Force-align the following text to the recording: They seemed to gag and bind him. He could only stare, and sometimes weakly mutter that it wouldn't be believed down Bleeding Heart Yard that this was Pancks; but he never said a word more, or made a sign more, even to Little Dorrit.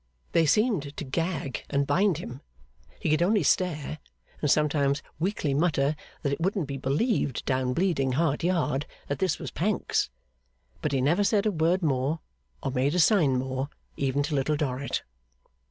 They 0.31 0.47
seemed 0.47 0.97
to 0.97 1.03
gag 1.03 1.63
and 1.69 1.85
bind 1.85 2.17
him. 2.17 2.41
He 2.99 3.11
could 3.11 3.21
only 3.21 3.43
stare, 3.43 3.99
and 4.41 4.49
sometimes 4.49 5.03
weakly 5.19 5.53
mutter 5.53 5.95
that 6.23 6.31
it 6.33 6.41
wouldn't 6.41 6.65
be 6.65 6.77
believed 6.77 7.45
down 7.45 7.73
Bleeding 7.75 8.13
Heart 8.13 8.43
Yard 8.43 8.87
that 9.09 9.19
this 9.19 9.37
was 9.37 9.51
Pancks; 9.51 10.09
but 10.81 10.91
he 10.91 11.01
never 11.01 11.23
said 11.23 11.45
a 11.45 11.51
word 11.51 11.83
more, 11.83 12.19
or 12.63 12.71
made 12.71 12.95
a 12.95 12.99
sign 12.99 13.37
more, 13.37 13.69
even 13.95 14.23
to 14.23 14.33
Little 14.33 14.55
Dorrit. 14.55 15.03